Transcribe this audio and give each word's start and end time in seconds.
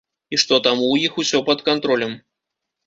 І 0.35 0.39
што 0.43 0.59
таму 0.67 0.83
ў 0.93 1.11
іх 1.11 1.21
усё 1.25 1.43
пад 1.51 1.65
кантролем. 1.69 2.21